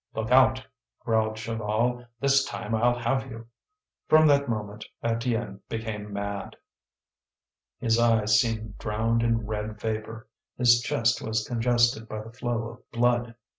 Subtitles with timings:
[0.15, 0.65] "Look out!"
[1.01, 2.07] growled Chaval.
[2.19, 3.45] "This time I'll have you."
[4.07, 6.55] From that moment Étienne became mad.
[7.77, 10.27] His eyes seemed drowned in red vapour,
[10.57, 13.35] his chest was congested by the flow of blood.